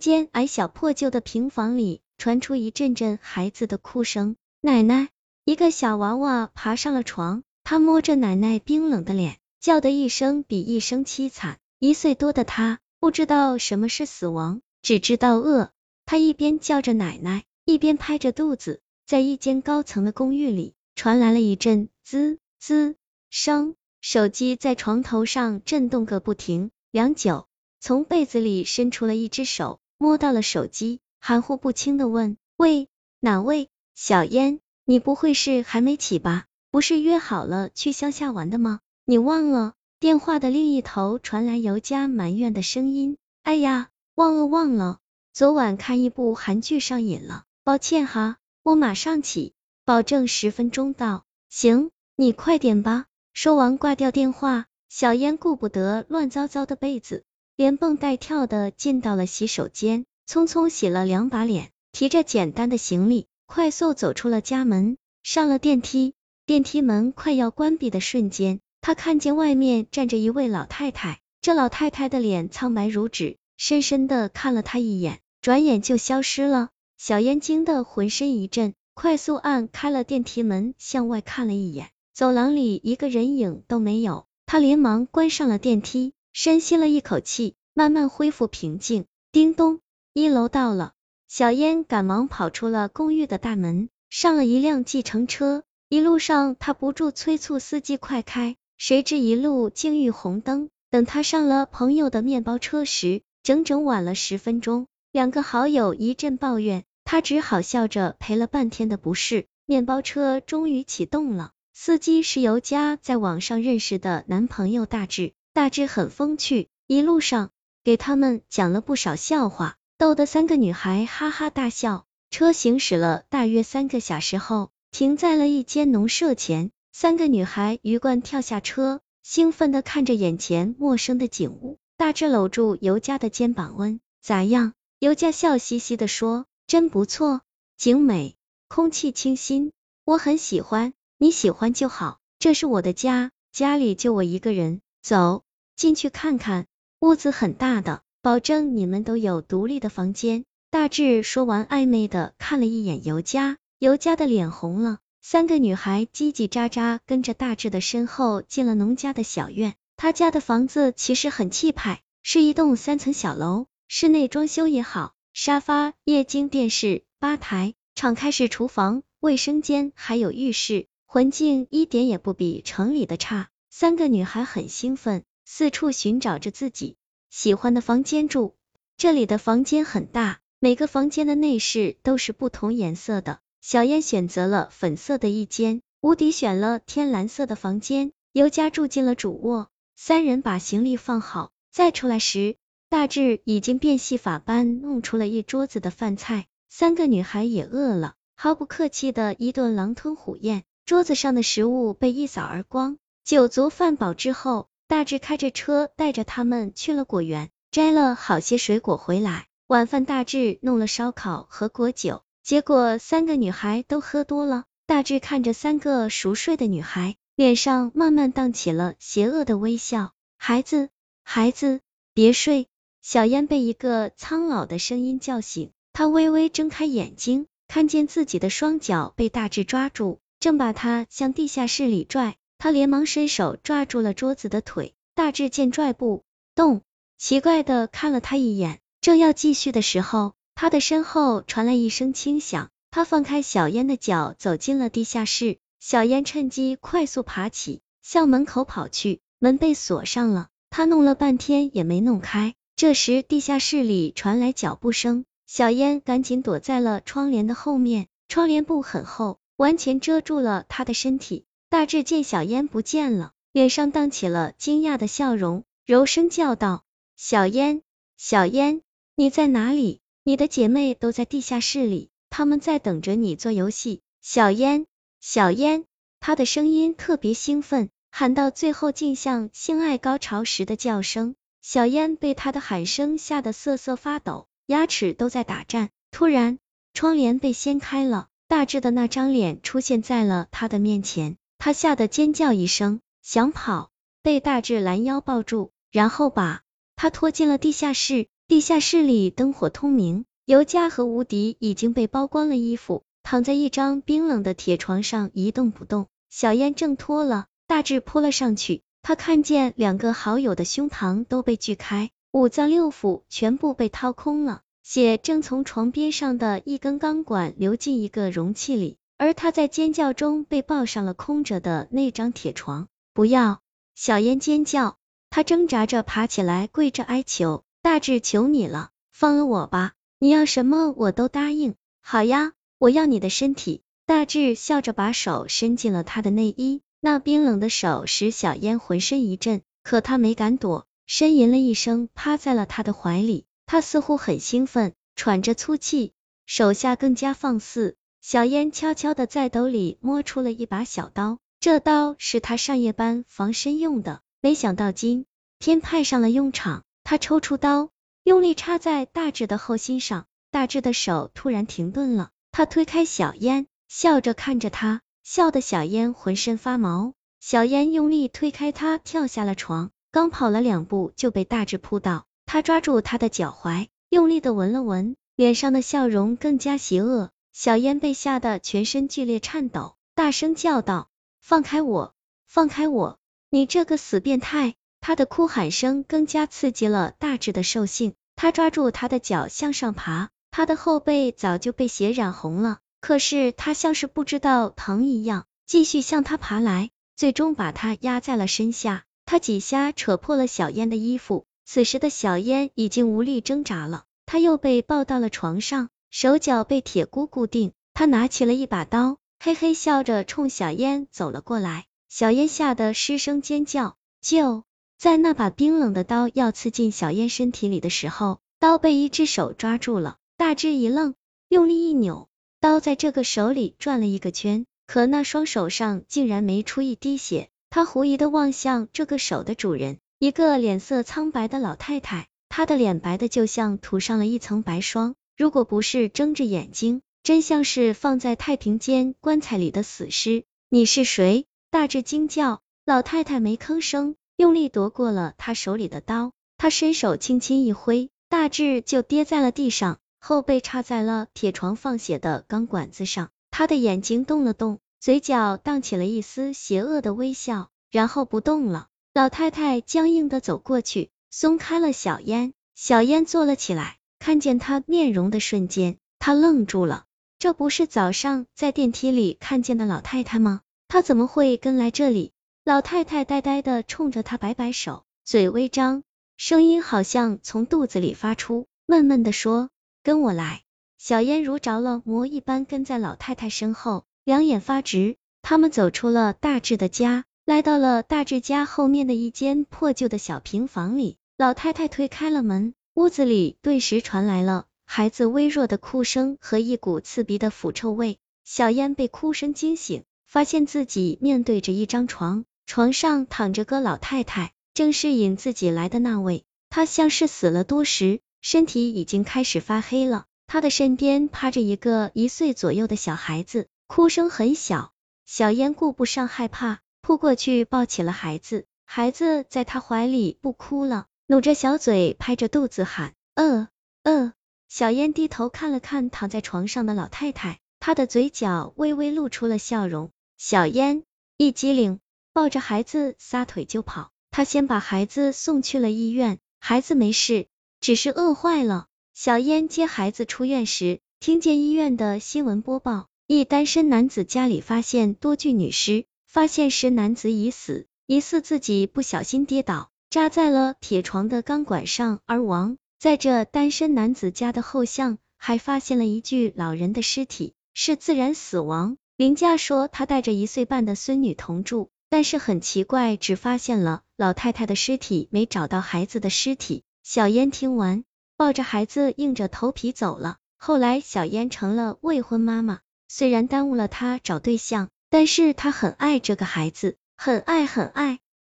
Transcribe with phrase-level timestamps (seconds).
[0.00, 4.34] 间矮小破旧的平房里传出一阵阵孩子的哭声。
[4.62, 5.10] 奶奶，
[5.44, 11.58] 一个小娃娃爬上了床，他摸着奶奶冰冷的脸，叫的一声比一声凄惨。
[11.78, 15.70] 一岁多的他不知道什么是死亡，只知道饿。
[16.06, 18.80] 他一边叫着奶奶，一边拍着肚子。
[19.06, 22.96] 在一间高层的公寓里，传来了一阵滋滋
[23.28, 26.70] 声，手机在床头上震动个不停。
[26.90, 27.46] 良久，
[27.80, 32.88] 从被子里伸出了一只手，摸到了手机，含糊不清的问：“喂，
[33.20, 33.68] 哪位？
[33.94, 36.46] 小燕，你不会是还没起吧？
[36.70, 38.80] 不是约好了去乡下玩的吗？
[39.04, 45.00] 你忘了？”电话的另一头传来尤佳埋怨的声音：“哎呀，忘了忘了，
[45.34, 49.52] 昨晚看一部韩剧上瘾了，抱歉哈，我马上起，
[49.84, 51.26] 保证十分钟到。
[51.50, 53.04] 行，你快点吧。”
[53.34, 57.22] 说完挂掉电话，小燕顾不得乱糟糟的被子，
[57.60, 66.14] 连蹦带跳的进到了洗手间，匆匆洗了两把脸，提着简单的行李，快速走出了家门，上了电梯。
[66.46, 68.60] 电梯门快要关闭的瞬间。
[68.80, 76.70] 他看见外面站着一位老太太，这老太太的脸苍白如纸，深深的看了他一眼，转眼就消失了。
[76.96, 84.24] 小燕惊得浑身一震，快速按开了电梯门，向外看了一眼，走廊里一个人影都没有。
[84.46, 89.06] 他连忙关上了电梯，深吸了一口气，慢慢恢复平静。
[89.32, 89.80] 叮咚，
[90.12, 90.92] 一楼到了，
[91.28, 95.62] 小燕赶忙跑出了公寓的大门，上了一辆计程车。
[95.88, 98.56] 一路上，他不住催促司机快开。
[98.76, 104.86] 谁知一路竟遇红灯，等她上了朋友的面包车时，整整晚了十分钟。
[105.12, 109.46] 两个好友一阵抱怨，她只好笑着赔了半天的不是。
[109.66, 117.50] 面包车终于启动了，司机是尤佳在网上认识的男朋友大志，大志很风趣，一路上
[117.82, 122.06] 给他们讲了不少笑话，逗得三个女孩哈哈大笑。
[122.30, 126.70] 车行驶了大约三个小时后，停在了一间农舍前。
[126.92, 131.78] 三个女孩鱼贯跳下车，兴奋的看着眼前陌生的景物。
[131.96, 137.40] 大志搂住尤佳的肩膀问：“咋样？”尤佳笑嘻嘻的说：“真不错，
[137.78, 138.36] 景美，
[138.68, 139.72] 空气清新，
[140.04, 140.92] 我很喜欢。
[141.18, 144.80] 你喜欢就好，这是我的家，家里就我一个人。
[145.02, 145.42] 走
[145.76, 146.66] 进去看看，
[147.00, 154.98] 屋子很大的，保证你们都有独立的房间。”大志说完，暧昧的看了一眼尤佳，尤佳的脸红了。
[155.22, 159.76] 三个女孩叽叽喳喳跟着大志的身后进了农家的小院。
[159.96, 173.48] 他家的房子其实很气派，是一栋三层小楼，室内装修也好，沙发、液晶电视、吧台、敞开式厨房、卫生间还有浴室，环境一点也不比城里的差。
[173.70, 176.96] 三个女孩很兴奋，四处寻找着自己
[177.28, 178.54] 喜欢的房间住。
[178.96, 183.40] 这里的房间很大，每个房间的内饰都是不同颜色的。
[183.60, 189.70] 小燕选择了粉色的一间，吴迪选了天蓝色的房间，尤佳住进了主卧。
[189.96, 192.54] 三人把行李放好，再出来时，
[192.88, 196.46] 大志已经变戏法般弄出了一桌子的饭菜。
[196.68, 202.98] 三个女孩也饿了，毫不客气的一顿狼吞虎咽，桌子上的食物被一扫而光。
[203.24, 209.46] 酒足饭饱之后，大志开着车带着他们去了果园，摘了好些水果回来。
[209.68, 212.24] 晚饭，大志弄了烧烤和果酒。
[212.42, 220.10] 结果三个女孩都喝多了，大志看着三个熟睡的女孩，脸上慢慢荡起了邪恶的微笑。
[220.36, 220.88] 孩子，
[221.22, 221.78] 孩子，
[222.12, 222.66] 别睡！
[223.00, 232.38] 小燕被一个苍老的声音叫醒，她微微睁开眼睛，看见自己的双脚被大志抓住，正把她向地下室里拽。
[232.62, 236.82] 他连忙伸手抓住了桌子的腿，大致见拽不动，
[237.16, 240.34] 奇怪的看了他一眼，正要继续的时候。
[240.54, 245.56] 他的身后传来一声轻响，他放开小燕的脚，走进了地下室。
[245.80, 250.48] 小燕趁机快速爬起，向门口跑去，门被锁上了。
[250.68, 252.54] 他弄了半天也没弄开。
[252.76, 258.08] 这时，地下室里传来脚步声，小燕赶紧躲在了窗帘的后面。
[258.28, 261.46] 窗帘布很厚，完全遮住了她的身体。
[261.70, 266.82] 大志见小烟不见了，脸上荡起了惊讶的笑容，柔声叫道
[267.16, 267.82] ：“小烟，
[268.16, 268.82] 小烟，
[269.14, 274.00] 你在哪里？”你的姐妹都在地下室里，她们在等着你做游戏。
[274.20, 274.86] 小烟，
[275.20, 275.84] 小烟，
[276.18, 281.36] 她的声音特别兴奋，喊到最后竟像性爱高潮时的叫声。
[281.62, 285.90] 小烟被她的喊声吓得瑟瑟发抖，牙齿都在打颤。
[286.10, 286.58] 突然，
[286.94, 293.90] 窗帘被掀开了，大志的那张脸出现在了他的面前，他吓得尖叫一声，想跑，
[294.22, 296.62] 被大志拦腰抱住，然后把
[296.96, 298.28] 他拖进了地下室。
[298.48, 306.06] 地下室里灯火通明，尤佳和吴迪已经被剥光了衣服，躺在一张冰冷的铁床上一动不动。
[306.30, 318.96] 小燕挣脱了，大志扑了上去，他看见两个好友的胸膛都被锯开，五脏六腑全部被掏空了，血正从床边上的一根钢管流进一个容器里。
[319.20, 322.88] 而他在尖叫中被抱上了空着的那张铁床。
[323.12, 323.60] 不要！
[323.94, 324.96] 小燕尖叫，
[325.28, 329.92] 她挣扎着爬起来，跪着哀求：“大志，求你了，放了我吧！
[330.18, 333.82] 你要什么我都答应。”好呀，我要你的身体。
[334.06, 343.44] 大志笑着把手伸进了他的内衣，那冰冷的手使小燕浑身一震，可她没敢躲，呻吟了一声，趴在了他的怀里。
[343.66, 346.14] 他似乎很兴奋，喘着粗气，
[346.46, 347.98] 手下更加放肆。
[348.20, 355.24] 小燕悄悄的在兜里摸出了一把小刀，这刀是他上夜班防身用的，没想到今
[355.58, 356.84] 天派上了用场。
[357.02, 357.88] 他抽出刀，
[358.22, 362.28] 用力插在大志的后心上，大志的手突然停顿了。
[362.52, 367.14] 他推开小燕，笑着看着他，笑得小燕浑身发毛。
[367.40, 372.26] 小燕用力推开他，跳下了床，刚跑了两步就被大志扑倒。
[372.44, 377.30] 他抓住他的脚踝，用力的闻了闻，脸上的笑容更加邪恶。
[377.52, 381.08] 小燕被吓得全身剧烈颤抖，大声叫道
[381.40, 382.14] ：“放开我，
[382.46, 383.18] 放开我！
[383.50, 399.04] 你这个死变态！”他的哭喊声更加刺激了大志的兽性，他抓住他的脚向上爬，他的后背早就被血染红了，可是他像是不知道疼一样，继续向他爬来，最终把他压在了身下。
[399.24, 405.88] 他几下扯破了小燕的衣服，此时的小燕已经无力挣扎了，他又被抱到了床上。
[406.10, 411.86] 手脚被铁箍固定，他拿起了一把刀，嘿嘿笑着冲小燕走了过来。
[412.08, 413.96] 小燕吓得失声尖叫。
[414.20, 414.64] 就
[414.98, 420.16] 在那把冰冷的刀要刺进小燕身体里的时候，刀被一只手抓住了。
[420.36, 421.14] 大志一愣，
[421.48, 422.28] 用力一扭，
[422.60, 427.48] 刀在这个手里转了一个圈，可那双手上竟然没出一滴血。
[427.70, 435.14] 他狐疑的望向这个手的主人，一个脸色苍白的老太太，她的脸白的就像涂上了一层白霜。
[435.40, 440.44] 如果不是睁着眼睛，真像是放在太平间棺材里的死尸。
[440.68, 441.46] 你是谁？
[441.70, 442.60] 大志惊叫。
[442.84, 446.32] 老太太没吭声，用力夺过了他手里的刀。
[446.58, 453.30] 他伸手轻轻一挥，大志就跌在了地上，后背插在了铁床放血的钢管子上。
[453.50, 458.88] 他的眼睛动了动，嘴角荡起了一丝邪恶的微笑，然后不动了。
[459.14, 463.96] 老太太僵硬的走过去，松开了小烟，小烟坐了起来。
[464.20, 467.06] 看见他面容的瞬间，他愣住了。
[467.38, 470.60] 这不是早上在电梯里看见的老太太吗？
[470.88, 472.32] 她怎么会跟来这里？
[472.62, 476.02] 老太太呆呆的冲着他摆摆手，嘴微张，
[476.36, 479.70] 声音好像从肚子里发出，闷闷的说
[480.04, 480.62] ：“跟我来。”
[480.98, 485.16] 小燕如着了魔一般跟在老太太身后，两眼发直。
[485.40, 491.16] 他们走出了大志的家，来到了大志家后面的一间破旧的小平房里。
[491.38, 492.74] 老太太推开了门。
[493.00, 498.18] 屋子里顿时传来了孩子微弱的哭声和一股刺鼻的腐臭味。
[498.44, 506.44] 小燕被哭声惊醒，发现自己面对着一张床，床上躺着个老太太，正是引自己来的那位。
[506.68, 510.26] 她像是死了多时，身体已经开始发黑了。
[510.46, 514.92] 她的身边趴着一个一岁左右的小孩子，哭声很小。
[515.24, 518.66] 小燕顾不上害怕，扑过去抱起了孩子。
[518.84, 521.06] 孩子在她怀里不哭了。
[521.30, 523.68] 努着小嘴，拍着肚子喊：“饿
[524.02, 524.32] 饿。”
[524.68, 530.10] 小燕低头看了看躺在床上的老太太，她的嘴角微微露出了笑容。
[530.38, 531.04] 小燕
[531.36, 532.00] 一激灵，
[532.32, 534.10] 抱着孩子撒腿就跑。
[534.32, 537.46] 她先把孩子送去了医院，孩子没事，
[537.80, 538.88] 只是饿坏了。
[539.14, 549.92] 小燕接孩子出院时，听见医院的新闻播报：一单身男子家里发现多具女尸，发现时男子已死，疑似自己不小心跌倒。
[550.10, 552.78] 扎在了铁床的钢管上而亡。
[552.98, 558.96] 在这单身男子家的后巷，还发现了一具老人的尸体，是自然死亡。
[559.16, 566.82] 林家说他带着一岁半的孙女同住，但是很奇怪，只发现了老太太的尸体，没找到孩子的尸体。
[567.04, 568.02] 小燕听完，
[568.36, 570.38] 抱着孩子硬着头皮走了。
[570.56, 578.18] 后来小燕成了未婚妈妈，虽然耽误了她找对象，但是她很爱这个孩子，很爱很爱。